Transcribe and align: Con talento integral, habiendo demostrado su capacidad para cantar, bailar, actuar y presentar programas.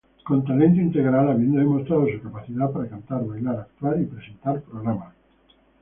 Con 0.23 0.43
talento 0.43 0.81
integral, 0.81 1.29
habiendo 1.29 1.59
demostrado 1.59 2.07
su 2.07 2.19
capacidad 2.23 2.71
para 2.71 2.89
cantar, 2.89 3.23
bailar, 3.23 3.59
actuar 3.59 4.01
y 4.01 4.05
presentar 4.05 4.59
programas. 4.63 5.13